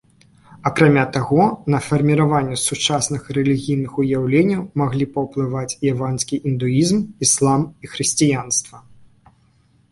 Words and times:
Акрамя 0.67 1.01
таго, 1.17 1.43
на 1.73 1.79
фарміраванне 1.87 2.57
сучасных 2.61 3.29
рэлігійных 3.39 3.91
уяўленняў 4.05 4.61
маглі 4.85 5.05
паўплываць 5.17 5.77
яванскі 5.93 6.35
індуізм, 6.53 6.97
іслам 7.27 7.61
і 7.87 7.95
хрысціянства. 7.97 8.77